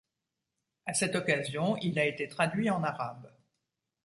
[0.87, 3.31] À cette occasion, il a été traduit en arabe.